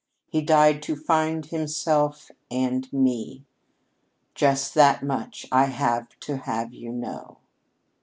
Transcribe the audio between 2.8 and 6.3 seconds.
me. Just that much I have